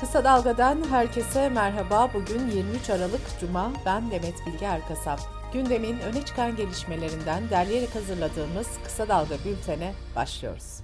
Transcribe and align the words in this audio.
Kısa 0.00 0.24
Dalga'dan 0.24 0.84
herkese 0.90 1.48
merhaba. 1.48 2.10
Bugün 2.14 2.50
23 2.50 2.90
Aralık 2.90 3.20
Cuma. 3.40 3.72
Ben 3.86 4.10
Demet 4.10 4.34
Bilge 4.46 4.64
Erkasap. 4.64 5.20
Gündemin 5.52 5.98
öne 5.98 6.24
çıkan 6.24 6.56
gelişmelerinden 6.56 7.50
derleyerek 7.50 7.94
hazırladığımız 7.94 8.68
Kısa 8.84 9.08
Dalga 9.08 9.34
bültene 9.44 9.92
başlıyoruz. 10.16 10.80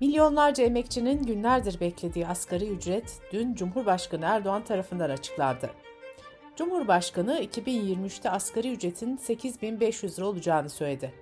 Milyonlarca 0.00 0.64
emekçinin 0.64 1.22
günlerdir 1.22 1.80
beklediği 1.80 2.26
asgari 2.26 2.68
ücret 2.68 3.20
dün 3.32 3.54
Cumhurbaşkanı 3.54 4.24
Erdoğan 4.24 4.64
tarafından 4.64 5.10
açıklandı. 5.10 5.70
Cumhurbaşkanı 6.56 7.40
2023'te 7.40 8.30
asgari 8.30 8.72
ücretin 8.72 9.16
8500 9.16 10.18
lira 10.18 10.26
olacağını 10.26 10.70
söyledi. 10.70 11.14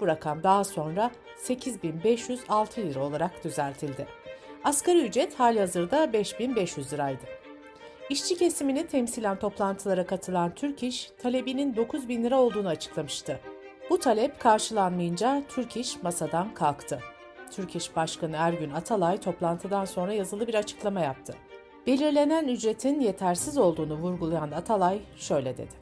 Bu 0.00 0.06
rakam 0.06 0.42
daha 0.42 0.64
sonra 0.64 1.10
8506 1.36 2.80
lira 2.80 3.00
olarak 3.00 3.44
düzeltildi. 3.44 4.23
Asgari 4.64 5.06
ücret 5.06 5.40
hali 5.40 5.60
hazırda 5.60 6.12
5500 6.12 6.92
liraydı. 6.92 7.24
İşçi 8.10 8.36
kesimini 8.36 8.86
temsilen 8.86 9.38
toplantılara 9.38 10.06
katılan 10.06 10.54
Türk 10.54 10.82
İş, 10.82 11.10
talebinin 11.22 11.76
9000 11.76 12.24
lira 12.24 12.40
olduğunu 12.40 12.68
açıklamıştı. 12.68 13.40
Bu 13.90 13.98
talep 13.98 14.40
karşılanmayınca 14.40 15.42
Türk 15.48 15.76
İş 15.76 16.02
masadan 16.02 16.54
kalktı. 16.54 17.00
Türk 17.50 17.76
İş 17.76 17.96
Başkanı 17.96 18.36
Ergün 18.36 18.70
Atalay 18.70 19.20
toplantıdan 19.20 19.84
sonra 19.84 20.12
yazılı 20.12 20.46
bir 20.46 20.54
açıklama 20.54 21.00
yaptı. 21.00 21.34
Belirlenen 21.86 22.48
ücretin 22.48 23.00
yetersiz 23.00 23.58
olduğunu 23.58 23.94
vurgulayan 23.94 24.50
Atalay 24.50 25.00
şöyle 25.16 25.56
dedi. 25.56 25.74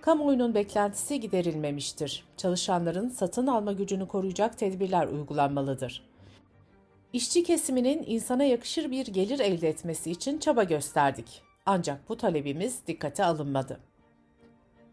Kamuoyunun 0.00 0.54
beklentisi 0.54 1.20
giderilmemiştir. 1.20 2.24
Çalışanların 2.36 3.08
satın 3.08 3.46
alma 3.46 3.72
gücünü 3.72 4.08
koruyacak 4.08 4.58
tedbirler 4.58 5.06
uygulanmalıdır. 5.06 6.09
İşçi 7.12 7.42
kesiminin 7.42 8.04
insana 8.06 8.44
yakışır 8.44 8.90
bir 8.90 9.06
gelir 9.06 9.38
elde 9.38 9.68
etmesi 9.68 10.10
için 10.10 10.38
çaba 10.38 10.64
gösterdik. 10.64 11.42
Ancak 11.66 12.08
bu 12.08 12.16
talebimiz 12.16 12.86
dikkate 12.86 13.24
alınmadı. 13.24 13.80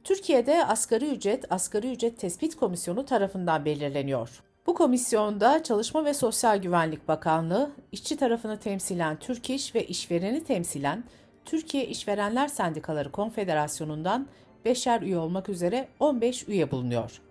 Türkiye'de 0.04 0.66
asgari 0.66 1.10
ücret 1.10 1.52
Asgari 1.52 1.92
Ücret 1.92 2.20
Tespit 2.20 2.56
Komisyonu 2.56 3.06
tarafından 3.06 3.66
belirleniyor. 3.66 4.44
Bu 4.68 4.76
komisyonda 4.76 5.64
Çalışma 5.64 6.06
ve 6.06 6.14
Sosyal 6.14 6.58
Güvenlik 6.58 7.08
Bakanlığı, 7.08 7.72
işçi 7.92 8.18
tarafını 8.18 8.60
temsilen 8.60 9.20
Türk 9.20 9.50
İş 9.50 9.76
ve 9.76 9.88
işvereni 9.88 10.44
temsilen 10.44 11.04
Türkiye 11.46 11.88
İşverenler 11.88 12.48
Sendikaları 12.48 13.12
Konfederasyonu'ndan 13.12 14.28
5'er 14.66 15.04
üye 15.04 15.18
olmak 15.18 15.50
üzere 15.50 15.88
15 16.00 16.48
üye 16.48 16.72
bulunuyor. 16.72 17.22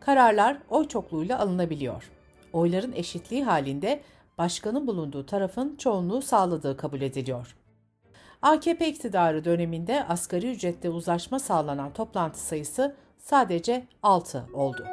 Kararlar 0.00 0.58
oy 0.70 0.88
çokluğuyla 0.88 1.38
alınabiliyor. 1.38 2.10
Oyların 2.52 2.92
eşitliği 2.92 3.44
halinde 3.44 4.00
başkanın 4.38 4.86
bulunduğu 4.86 5.26
tarafın 5.26 5.76
çoğunluğu 5.76 6.22
sağladığı 6.22 6.76
kabul 6.76 7.00
ediliyor. 7.00 7.56
AKP 8.42 8.88
iktidarı 8.88 9.44
döneminde 9.44 10.04
asgari 10.04 10.50
ücrette 10.50 10.90
uzlaşma 10.90 11.38
sağlanan 11.38 11.92
toplantı 11.92 12.40
sayısı 12.40 12.94
sadece 13.18 13.86
6 14.02 14.44
oldu. 14.54 14.84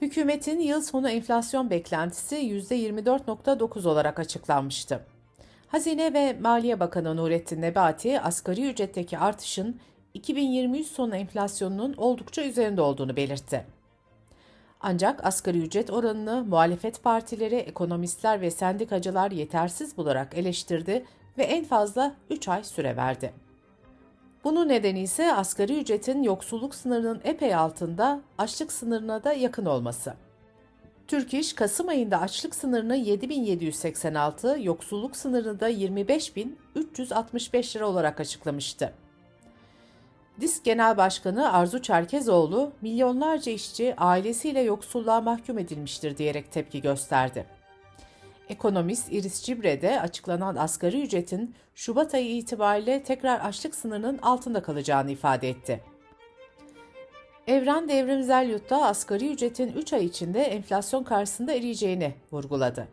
Hükümetin 0.00 0.60
yıl 0.60 0.82
sonu 0.82 1.08
enflasyon 1.10 1.70
beklentisi 1.70 2.36
%24.9 2.36 3.88
olarak 3.88 4.18
açıklanmıştı. 4.18 5.00
Hazine 5.68 6.14
ve 6.14 6.36
Maliye 6.40 6.80
Bakanı 6.80 7.16
Nurettin 7.16 7.62
Nebati, 7.62 8.20
asgari 8.20 8.70
ücretteki 8.70 9.18
artışın 9.18 9.80
2023 10.14 10.86
sonu 10.86 11.16
enflasyonunun 11.16 11.94
oldukça 11.96 12.42
üzerinde 12.42 12.80
olduğunu 12.80 13.16
belirtti. 13.16 13.75
Ancak 14.80 15.26
asgari 15.26 15.58
ücret 15.58 15.90
oranını 15.90 16.44
muhalefet 16.44 17.02
partileri, 17.02 17.54
ekonomistler 17.54 18.40
ve 18.40 18.50
sendikacılar 18.50 19.30
yetersiz 19.30 19.96
bularak 19.96 20.38
eleştirdi 20.38 21.04
ve 21.38 21.42
en 21.42 21.64
fazla 21.64 22.14
3 22.30 22.48
ay 22.48 22.64
süre 22.64 22.96
verdi. 22.96 23.32
Bunun 24.44 24.68
nedeni 24.68 25.00
ise 25.00 25.34
asgari 25.34 25.80
ücretin 25.80 26.22
yoksulluk 26.22 26.74
sınırının 26.74 27.20
epey 27.24 27.54
altında, 27.54 28.20
açlık 28.38 28.72
sınırına 28.72 29.24
da 29.24 29.32
yakın 29.32 29.66
olması. 29.66 30.14
Türk 31.08 31.34
İş, 31.34 31.52
Kasım 31.52 31.88
ayında 31.88 32.20
açlık 32.20 32.54
sınırını 32.54 32.96
7786, 32.96 34.58
yoksulluk 34.62 35.16
sınırını 35.16 35.60
da 35.60 35.68
25365 35.68 37.76
lira 37.76 37.88
olarak 37.88 38.20
açıklamıştı. 38.20 38.92
Disk 40.40 40.64
Genel 40.64 40.96
Başkanı 40.96 41.52
Arzu 41.52 41.82
Çerkezoğlu, 41.82 42.72
milyonlarca 42.82 43.52
işçi 43.52 43.94
ailesiyle 43.96 44.60
yoksulluğa 44.60 45.20
mahkum 45.20 45.58
edilmiştir 45.58 46.16
diyerek 46.16 46.52
tepki 46.52 46.82
gösterdi. 46.82 47.46
Ekonomist 48.48 49.12
Iris 49.12 49.42
Cibre 49.42 49.82
de 49.82 50.00
açıklanan 50.00 50.56
asgari 50.56 51.02
ücretin 51.02 51.54
Şubat 51.74 52.14
ayı 52.14 52.36
itibariyle 52.36 53.02
tekrar 53.02 53.40
açlık 53.40 53.74
sınırının 53.74 54.18
altında 54.18 54.62
kalacağını 54.62 55.10
ifade 55.10 55.48
etti. 55.48 55.80
Evren 57.46 57.88
Devrim 57.88 58.22
Zelyut 58.22 58.70
da 58.70 58.84
asgari 58.84 59.32
ücretin 59.32 59.72
3 59.72 59.92
ay 59.92 60.04
içinde 60.04 60.42
enflasyon 60.42 61.04
karşısında 61.04 61.52
eriyeceğini 61.52 62.14
vurguladı. 62.32 62.88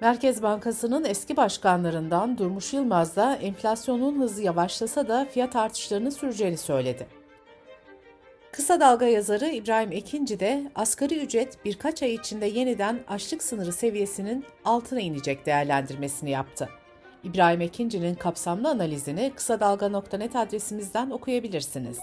Merkez 0.00 0.42
Bankası'nın 0.42 1.04
eski 1.04 1.36
başkanlarından 1.36 2.38
Durmuş 2.38 2.72
Yılmaz 2.72 3.16
da 3.16 3.36
enflasyonun 3.36 4.20
hızı 4.20 4.42
yavaşlasa 4.42 5.08
da 5.08 5.24
fiyat 5.24 5.56
artışlarının 5.56 6.10
süreceğini 6.10 6.56
söyledi. 6.56 7.06
Kısa 8.52 8.80
Dalga 8.80 9.06
yazarı 9.06 9.46
İbrahim 9.48 9.92
Ekinci 9.92 10.40
de 10.40 10.70
asgari 10.74 11.18
ücret 11.24 11.64
birkaç 11.64 12.02
ay 12.02 12.14
içinde 12.14 12.46
yeniden 12.46 13.00
açlık 13.08 13.42
sınırı 13.42 13.72
seviyesinin 13.72 14.44
altına 14.64 15.00
inecek 15.00 15.46
değerlendirmesini 15.46 16.30
yaptı. 16.30 16.68
İbrahim 17.24 17.60
Ekinci'nin 17.60 18.14
kapsamlı 18.14 18.68
analizini 18.68 19.32
kısa 19.36 19.60
dalga.net 19.60 20.36
adresimizden 20.36 21.10
okuyabilirsiniz. 21.10 21.98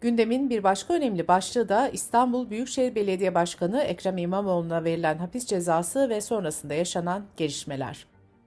Gündemin 0.00 0.50
bir 0.50 0.62
başka 0.62 0.94
önemli 0.94 1.28
başlığı 1.28 1.68
da 1.68 1.88
İstanbul 1.88 2.50
Büyükşehir 2.50 2.94
Belediye 2.94 3.34
Başkanı 3.34 3.80
Ekrem 3.80 4.18
İmamoğlu'na 4.18 4.84
verilen 4.84 5.18
hapis 5.18 5.46
cezası 5.46 6.08
ve 6.08 6.20
sonrasında 6.20 6.74
yaşanan 6.74 7.24
gelişmeler. 7.36 8.06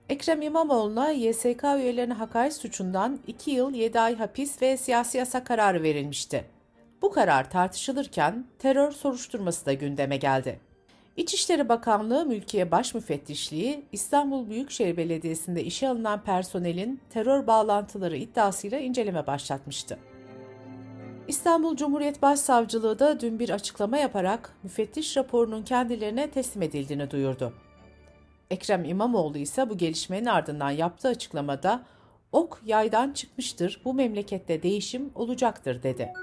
Ekrem 0.09 0.41
İmamoğlu'na 0.41 1.09
YSK 1.09 1.63
üyelerine 1.63 2.13
hakaret 2.13 2.53
suçundan 2.53 3.19
2 3.27 3.51
yıl 3.51 3.73
7 3.73 3.99
ay 3.99 4.15
hapis 4.15 4.61
ve 4.61 4.77
siyasi 4.77 5.17
yasak 5.17 5.47
kararı 5.47 5.83
verilmişti. 5.83 6.45
Bu 7.01 7.11
karar 7.11 7.49
tartışılırken 7.49 8.45
terör 8.59 8.91
soruşturması 8.91 9.65
da 9.65 9.73
gündeme 9.73 10.17
geldi. 10.17 10.59
İçişleri 11.17 11.69
Bakanlığı 11.69 12.25
Mülkiye 12.25 12.71
Baş 12.71 12.93
Müfettişliği, 12.93 13.85
İstanbul 13.91 14.49
Büyükşehir 14.49 14.97
Belediyesi'nde 14.97 15.63
işe 15.63 15.87
alınan 15.87 16.23
personelin 16.23 17.01
terör 17.09 17.47
bağlantıları 17.47 18.17
iddiasıyla 18.17 18.79
inceleme 18.79 19.27
başlatmıştı. 19.27 19.97
İstanbul 21.27 21.75
Cumhuriyet 21.75 22.21
Başsavcılığı 22.21 22.99
da 22.99 23.19
dün 23.19 23.39
bir 23.39 23.49
açıklama 23.49 23.97
yaparak 23.97 24.55
müfettiş 24.63 25.17
raporunun 25.17 25.63
kendilerine 25.63 26.31
teslim 26.31 26.61
edildiğini 26.61 27.11
duyurdu. 27.11 27.53
Ekrem 28.51 28.85
İmamoğlu 28.85 29.37
ise 29.37 29.69
bu 29.69 29.77
gelişmenin 29.77 30.25
ardından 30.25 30.69
yaptığı 30.69 31.07
açıklamada 31.07 31.83
ok 32.31 32.61
yaydan 32.65 33.11
çıkmıştır, 33.11 33.81
bu 33.85 33.93
memlekette 33.93 34.63
değişim 34.63 35.11
olacaktır 35.15 35.83
dedi. 35.83 36.13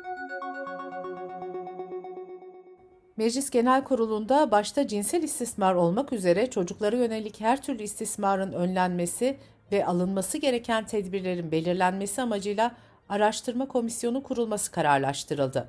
Meclis 3.17 3.51
Genel 3.51 3.85
Kurulu'nda 3.85 4.51
başta 4.51 4.87
cinsel 4.87 5.23
istismar 5.23 5.75
olmak 5.75 6.13
üzere 6.13 6.51
çocuklara 6.51 6.97
yönelik 6.97 7.41
her 7.41 7.63
türlü 7.63 7.83
istismarın 7.83 8.53
önlenmesi 8.53 9.37
ve 9.73 9.87
alınması 9.87 10.39
gereken 10.39 10.87
tedbirlerin 10.87 11.53
belirlenmesi 11.53 12.23
amacıyla 12.23 12.77
araştırma 13.11 13.69
komisyonu 13.69 14.23
kurulması 14.23 14.73
kararlaştırıldı. 14.73 15.69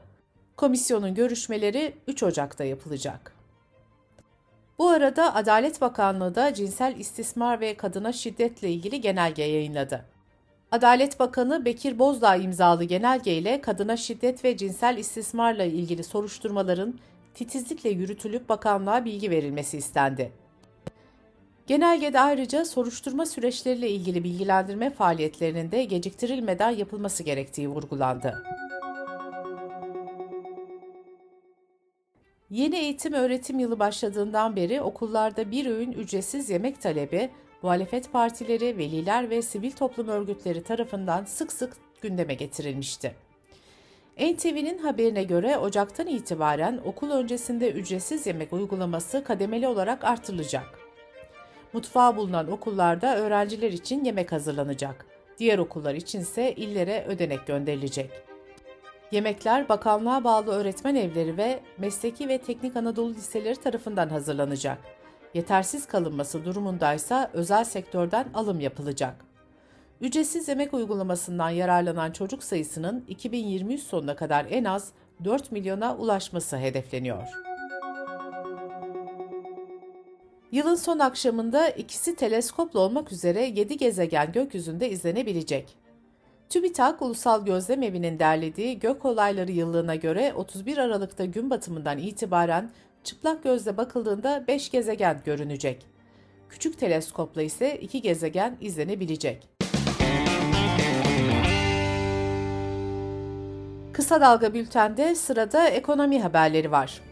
Komisyonun 0.57 1.16
görüşmeleri 1.16 1.96
3 2.07 2.23
Ocak'ta 2.23 2.64
yapılacak. 2.64 3.35
Bu 4.79 4.90
arada 4.90 5.35
Adalet 5.35 5.82
Bakanlığı 5.82 6.35
da 6.35 6.53
cinsel 6.53 6.96
istismar 6.97 7.59
ve 7.59 7.78
kadına 7.78 8.14
şiddetle 8.14 8.72
ilgili 8.72 9.02
genelge 9.02 9.43
yayınladı. 9.43 10.05
Adalet 10.72 11.20
Bakanı 11.20 11.66
Bekir 11.66 11.99
Bozdağ 11.99 12.35
imzalı 12.35 12.84
genelge 12.84 13.34
ile 13.34 13.61
kadına 13.61 13.97
şiddet 13.97 14.46
ve 14.46 14.58
cinsel 14.58 14.97
istismarla 14.97 15.64
ilgili 15.64 16.03
soruşturmaların 16.03 16.99
titizlikle 17.34 17.90
yürütülüp 17.90 18.49
bakanlığa 18.49 19.05
bilgi 19.05 19.32
verilmesi 19.32 19.78
istendi. 19.78 20.41
Genelgede 21.72 22.20
ayrıca 22.20 22.66
soruşturma 22.66 23.26
süreçleriyle 23.26 23.90
ilgili 23.90 24.23
bilgilendirme 24.23 24.90
faaliyetlerinin 24.90 25.72
de 25.72 25.84
geciktirilmeden 25.84 26.70
yapılması 26.70 27.23
gerektiği 27.23 27.70
vurgulandı. 27.70 28.44
Yeni 32.50 32.76
eğitim 32.76 33.14
öğretim 33.14 33.59
yılı 33.59 33.79
başladığından 33.79 34.56
beri 34.56 34.82
okullarda 34.82 35.52
bir 35.52 35.66
öğün 35.66 35.91
ücretsiz 35.91 36.50
yemek 36.50 36.82
talebi 36.82 37.29
muhalefet 37.62 38.12
partileri, 38.12 38.78
veliler 38.78 39.29
ve 39.29 39.41
sivil 39.41 39.72
toplum 39.72 40.08
örgütleri 40.08 40.64
tarafından 40.64 41.26
sık 41.26 41.52
sık 41.52 41.73
gündeme 42.02 42.34
getirilmişti. 42.34 43.16
NTV'nin 44.18 44.78
haberine 44.78 45.23
göre 45.23 45.58
Ocak'tan 45.58 46.08
itibaren 46.08 46.79
okul 46.85 47.12
öncesinde 47.12 47.72
ücretsiz 47.72 48.28
yemek 48.28 48.53
uygulaması 48.53 49.23
kademeli 49.23 49.68
olarak 49.68 50.03
artırılacak. 50.03 50.80
Mutfağı 51.73 52.16
bulunan 52.16 52.52
okullarda 52.52 53.18
öğrenciler 53.18 53.72
için 53.72 54.03
yemek 54.03 54.32
hazırlanacak. 54.32 55.06
Diğer 55.38 55.59
okullar 55.59 55.96
içinse 55.96 56.56
illere 56.56 57.06
ödenek 57.08 57.47
gönderilecek. 57.47 58.12
Yemekler 59.12 59.70
bakanlığa 59.70 60.23
bağlı 60.23 60.52
öğretmen 60.52 60.96
evleri 60.96 61.38
ve 61.38 61.59
mesleki 61.78 62.28
ve 62.28 62.38
teknik 62.38 62.76
Anadolu 62.76 63.14
liseleri 63.14 63.56
tarafından 63.56 64.09
hazırlanacak. 64.09 64.78
Yetersiz 65.34 65.88
kalınması 65.88 66.46
durumundaysa 66.46 67.29
özel 67.34 67.64
sektörden 67.64 68.26
alım 68.34 68.59
yapılacak. 68.59 69.16
Ücretsiz 70.02 70.47
yemek 70.47 70.73
uygulamasından 70.73 71.50
yararlanan 71.50 72.12
çocuk 72.12 72.44
sayısının 72.44 73.06
2023 73.08 73.82
sonuna 73.82 74.16
kadar 74.16 74.46
en 74.50 74.64
az 74.64 74.91
4 75.23 75.52
milyona 75.52 75.96
ulaşması 75.96 76.58
hedefleniyor. 76.58 77.50
Yılın 80.51 80.75
son 80.75 80.99
akşamında 80.99 81.69
ikisi 81.69 82.15
teleskopla 82.15 82.79
olmak 82.79 83.11
üzere 83.11 83.45
7 83.45 83.77
gezegen 83.77 84.31
gökyüzünde 84.31 84.89
izlenebilecek. 84.89 85.77
TÜBİTAK 86.49 87.01
Ulusal 87.01 87.45
Gözlem 87.45 87.83
Evi'nin 87.83 88.19
derlediği 88.19 88.79
gök 88.79 89.05
olayları 89.05 89.51
yıllığına 89.51 89.95
göre 89.95 90.33
31 90.35 90.77
Aralık'ta 90.77 91.25
gün 91.25 91.49
batımından 91.49 91.97
itibaren 91.97 92.69
çıplak 93.03 93.43
gözle 93.43 93.77
bakıldığında 93.77 94.43
5 94.47 94.69
gezegen 94.69 95.21
görünecek. 95.25 95.85
Küçük 96.49 96.79
teleskopla 96.79 97.41
ise 97.41 97.77
2 97.79 98.01
gezegen 98.01 98.57
izlenebilecek. 98.61 99.47
Kısa 103.93 104.21
Dalga 104.21 104.53
Bülten'de 104.53 105.15
sırada 105.15 105.67
ekonomi 105.67 106.21
haberleri 106.21 106.71
var. 106.71 107.10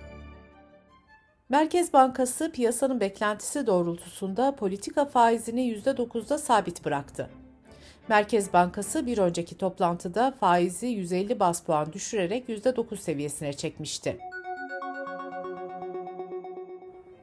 Merkez 1.50 1.94
Bankası 1.94 2.52
piyasanın 2.52 3.00
beklentisi 3.00 3.68
doğrultusunda 3.68 4.56
politika 4.56 5.06
faizini 5.06 5.74
%9'da 5.74 6.38
sabit 6.38 6.86
bıraktı. 6.86 7.30
Merkez 8.08 8.54
Bankası 8.54 9.06
bir 9.06 9.18
önceki 9.18 9.58
toplantıda 9.58 10.34
faizi 10.40 10.88
150 10.88 11.40
bas 11.40 11.64
puan 11.64 11.94
düşürerek 11.94 12.50
%9 12.50 12.98
seviyesine 12.98 13.54
çekmişti. 13.54 14.18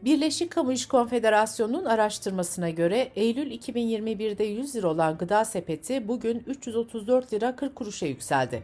Birleşik 0.05 0.51
Kamu 0.51 0.73
İş 0.73 0.87
Konfederasyonu'nun 0.87 1.85
araştırmasına 1.85 2.71
göre 2.71 3.09
Eylül 3.17 3.51
2021'de 3.51 4.45
100 4.45 4.77
lira 4.77 4.89
olan 4.89 5.19
gıda 5.19 5.45
sepeti 5.45 6.09
bugün 6.09 6.43
334 6.47 7.33
lira 7.33 7.57
40 7.57 7.77
kuruşa 7.77 8.07
yükseldi. 8.07 8.63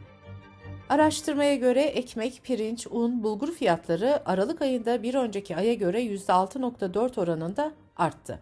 Araştırmaya 0.89 1.55
göre 1.55 1.83
ekmek, 1.83 2.41
pirinç, 2.45 2.87
un, 2.91 3.23
bulgur 3.23 3.53
fiyatları 3.53 4.29
Aralık 4.29 4.63
ayında 4.63 5.03
bir 5.03 5.15
önceki 5.15 5.57
aya 5.57 5.75
göre 5.75 6.03
%6.4 6.05 7.21
oranında 7.21 7.73
arttı. 7.97 8.39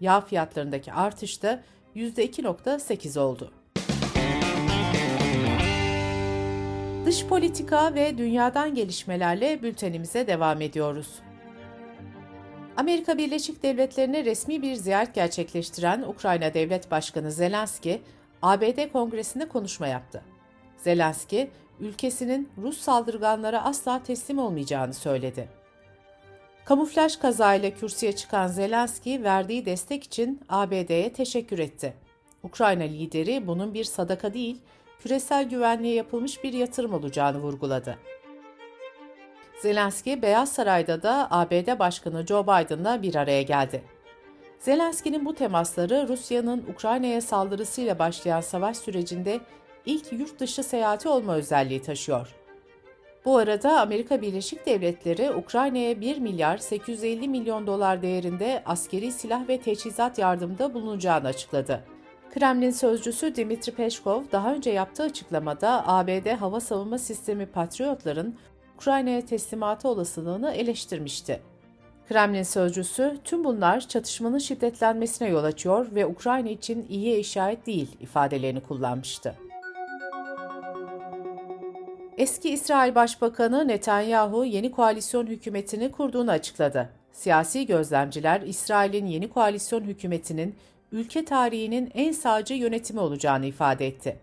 Yağ 0.00 0.20
fiyatlarındaki 0.20 0.92
artış 0.92 1.42
da 1.42 1.62
%2.8 1.96 3.20
oldu. 3.20 3.52
Dış 7.06 7.26
politika 7.26 7.94
ve 7.94 8.18
dünyadan 8.18 8.74
gelişmelerle 8.74 9.62
bültenimize 9.62 10.26
devam 10.26 10.60
ediyoruz. 10.60 11.08
Amerika 12.76 13.18
Birleşik 13.18 13.62
Devletleri'ne 13.62 14.24
resmi 14.24 14.62
bir 14.62 14.74
ziyaret 14.74 15.14
gerçekleştiren 15.14 16.02
Ukrayna 16.02 16.54
Devlet 16.54 16.90
Başkanı 16.90 17.32
Zelenski, 17.32 18.02
ABD 18.42 18.92
Kongresi'nde 18.92 19.48
konuşma 19.48 19.86
yaptı. 19.86 20.22
Zelenski, 20.76 21.50
ülkesinin 21.80 22.48
Rus 22.62 22.78
saldırganlara 22.80 23.64
asla 23.64 24.02
teslim 24.02 24.38
olmayacağını 24.38 24.94
söyledi. 24.94 25.48
Kamuflaj 26.64 27.16
kazayla 27.16 27.70
kürsüye 27.70 28.16
çıkan 28.16 28.46
Zelenski 28.46 29.24
verdiği 29.24 29.66
destek 29.66 30.04
için 30.04 30.40
ABD'ye 30.48 31.12
teşekkür 31.12 31.58
etti. 31.58 31.94
Ukrayna 32.42 32.82
lideri 32.82 33.46
bunun 33.46 33.74
bir 33.74 33.84
sadaka 33.84 34.34
değil, 34.34 34.60
küresel 34.98 35.48
güvenliğe 35.48 35.94
yapılmış 35.94 36.44
bir 36.44 36.52
yatırım 36.52 36.94
olacağını 36.94 37.38
vurguladı. 37.38 37.98
Zelenski, 39.62 40.22
Beyaz 40.22 40.52
Saray'da 40.52 41.02
da 41.02 41.28
ABD 41.30 41.78
Başkanı 41.78 42.26
Joe 42.26 42.42
Biden'la 42.44 43.02
bir 43.02 43.14
araya 43.14 43.42
geldi. 43.42 43.82
Zelenski'nin 44.58 45.24
bu 45.24 45.34
temasları 45.34 46.08
Rusya'nın 46.08 46.64
Ukrayna'ya 46.74 47.20
saldırısıyla 47.20 47.98
başlayan 47.98 48.40
savaş 48.40 48.76
sürecinde 48.76 49.40
ilk 49.86 50.12
yurt 50.12 50.40
dışı 50.40 50.62
seyahati 50.62 51.08
olma 51.08 51.34
özelliği 51.34 51.82
taşıyor. 51.82 52.34
Bu 53.24 53.36
arada 53.36 53.80
Amerika 53.80 54.22
Birleşik 54.22 54.66
Devletleri 54.66 55.30
Ukrayna'ya 55.30 56.00
1 56.00 56.18
milyar 56.18 56.58
850 56.58 57.28
milyon 57.28 57.66
dolar 57.66 58.02
değerinde 58.02 58.62
askeri 58.66 59.12
silah 59.12 59.48
ve 59.48 59.60
teçhizat 59.60 60.18
yardımında 60.18 60.74
bulunacağını 60.74 61.28
açıkladı. 61.28 61.84
Kremlin 62.34 62.70
sözcüsü 62.70 63.34
Dimitri 63.34 63.72
Peşkov 63.72 64.22
daha 64.32 64.54
önce 64.54 64.70
yaptığı 64.70 65.02
açıklamada 65.02 65.88
ABD 65.88 66.26
hava 66.26 66.60
savunma 66.60 66.98
sistemi 66.98 67.46
Patriotların 67.46 68.36
Ukrayna'ya 68.74 69.26
teslimatı 69.26 69.88
olasılığını 69.88 70.52
eleştirmişti. 70.52 71.40
Kremlin 72.08 72.42
sözcüsü 72.42 73.18
tüm 73.24 73.44
bunlar 73.44 73.88
çatışmanın 73.88 74.38
şiddetlenmesine 74.38 75.28
yol 75.28 75.44
açıyor 75.44 75.94
ve 75.94 76.06
Ukrayna 76.06 76.48
için 76.48 76.86
iyi 76.88 77.16
işaret 77.16 77.66
değil 77.66 77.96
ifadelerini 78.00 78.60
kullanmıştı. 78.60 79.49
Eski 82.20 82.50
İsrail 82.50 82.94
Başbakanı 82.94 83.68
Netanyahu 83.68 84.44
yeni 84.44 84.70
koalisyon 84.70 85.26
hükümetini 85.26 85.92
kurduğunu 85.92 86.30
açıkladı. 86.30 86.88
Siyasi 87.12 87.66
gözlemciler 87.66 88.40
İsrail'in 88.40 89.06
yeni 89.06 89.28
koalisyon 89.28 89.80
hükümetinin 89.80 90.54
ülke 90.92 91.24
tarihinin 91.24 91.90
en 91.94 92.12
sağcı 92.12 92.54
yönetimi 92.54 93.00
olacağını 93.00 93.46
ifade 93.46 93.86
etti. 93.86 94.16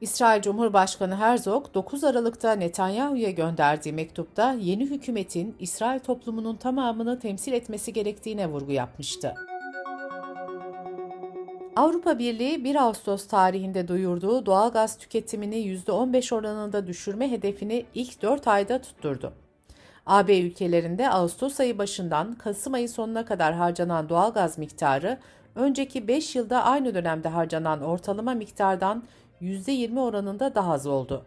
İsrail 0.00 0.42
Cumhurbaşkanı 0.42 1.16
Herzog 1.16 1.74
9 1.74 2.04
Aralık'ta 2.04 2.52
Netanyahu'ya 2.52 3.30
gönderdiği 3.30 3.92
mektupta 3.92 4.52
yeni 4.52 4.86
hükümetin 4.86 5.56
İsrail 5.60 6.00
toplumunun 6.00 6.56
tamamını 6.56 7.18
temsil 7.20 7.52
etmesi 7.52 7.92
gerektiğine 7.92 8.46
vurgu 8.46 8.72
yapmıştı. 8.72 9.34
Avrupa 11.78 12.18
Birliği 12.18 12.64
1 12.64 12.76
Ağustos 12.76 13.26
tarihinde 13.26 13.88
duyurduğu 13.88 14.46
doğalgaz 14.46 14.98
tüketimini 14.98 15.56
%15 15.56 16.34
oranında 16.34 16.86
düşürme 16.86 17.30
hedefini 17.30 17.84
ilk 17.94 18.22
4 18.22 18.48
ayda 18.48 18.82
tutturdu. 18.82 19.32
AB 20.06 20.38
ülkelerinde 20.40 21.10
Ağustos 21.10 21.60
ayı 21.60 21.78
başından 21.78 22.34
Kasım 22.34 22.74
ayı 22.74 22.88
sonuna 22.88 23.24
kadar 23.24 23.54
harcanan 23.54 24.08
doğalgaz 24.08 24.58
miktarı 24.58 25.18
önceki 25.54 26.08
5 26.08 26.36
yılda 26.36 26.64
aynı 26.64 26.94
dönemde 26.94 27.28
harcanan 27.28 27.82
ortalama 27.82 28.34
miktardan 28.34 29.02
%20 29.42 30.00
oranında 30.00 30.54
daha 30.54 30.72
az 30.72 30.86
oldu. 30.86 31.24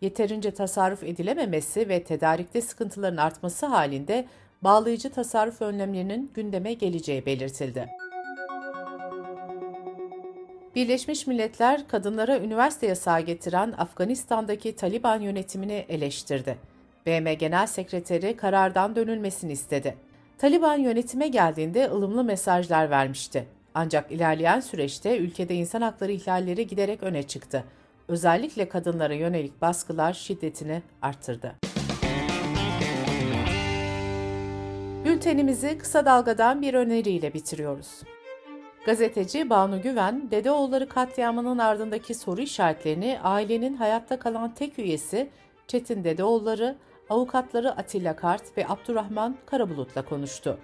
Yeterince 0.00 0.50
tasarruf 0.50 1.02
edilememesi 1.02 1.88
ve 1.88 2.04
tedarikte 2.04 2.60
sıkıntıların 2.60 3.16
artması 3.16 3.66
halinde 3.66 4.26
bağlayıcı 4.62 5.10
tasarruf 5.10 5.62
önlemlerinin 5.62 6.30
gündeme 6.34 6.72
geleceği 6.72 7.26
belirtildi. 7.26 8.03
Birleşmiş 10.74 11.26
Milletler 11.26 11.88
kadınlara 11.88 12.38
üniversite 12.38 12.86
yasağı 12.86 13.20
getiren 13.20 13.74
Afganistan'daki 13.78 14.76
Taliban 14.76 15.20
yönetimini 15.20 15.84
eleştirdi. 15.88 16.58
BM 17.06 17.34
Genel 17.34 17.66
Sekreteri 17.66 18.36
karardan 18.36 18.96
dönülmesini 18.96 19.52
istedi. 19.52 19.96
Taliban 20.38 20.76
yönetime 20.76 21.28
geldiğinde 21.28 21.90
ılımlı 21.90 22.24
mesajlar 22.24 22.90
vermişti. 22.90 23.46
Ancak 23.74 24.12
ilerleyen 24.12 24.60
süreçte 24.60 25.18
ülkede 25.18 25.54
insan 25.54 25.82
hakları 25.82 26.12
ihlalleri 26.12 26.66
giderek 26.66 27.02
öne 27.02 27.22
çıktı. 27.22 27.64
Özellikle 28.08 28.68
kadınlara 28.68 29.14
yönelik 29.14 29.62
baskılar 29.62 30.12
şiddetini 30.12 30.82
arttırdı. 31.02 31.54
Bültenimizi 35.04 35.78
kısa 35.78 36.04
dalgadan 36.04 36.62
bir 36.62 36.74
öneriyle 36.74 37.34
bitiriyoruz. 37.34 38.13
Gazeteci 38.86 39.50
Banu 39.50 39.82
Güven, 39.82 40.30
Dedeoğulları 40.30 40.88
katliamının 40.88 41.58
ardındaki 41.58 42.14
soru 42.14 42.40
işaretlerini 42.40 43.18
ailenin 43.22 43.76
hayatta 43.76 44.18
kalan 44.18 44.54
tek 44.54 44.78
üyesi 44.78 45.30
Çetin 45.66 46.04
Dedeoğulları, 46.04 46.76
avukatları 47.10 47.70
Atilla 47.70 48.16
Kart 48.16 48.58
ve 48.58 48.68
Abdurrahman 48.68 49.36
Karabulut'la 49.46 50.04
konuştu. 50.04 50.58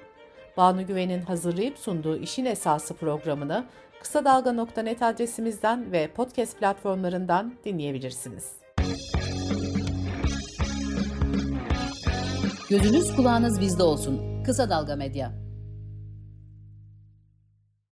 Banu 0.56 0.86
Güven'in 0.86 1.22
hazırlayıp 1.22 1.78
sunduğu 1.78 2.16
İşin 2.16 2.44
Esası 2.44 2.94
programını 2.94 3.64
kısa 4.00 4.24
dalga.net 4.24 5.02
adresimizden 5.02 5.92
ve 5.92 6.08
podcast 6.08 6.58
platformlarından 6.58 7.54
dinleyebilirsiniz. 7.64 8.52
Gözünüz 12.70 13.16
kulağınız 13.16 13.60
bizde 13.60 13.82
olsun. 13.82 14.42
Kısa 14.44 14.70
Dalga 14.70 14.96
Medya. 14.96 15.49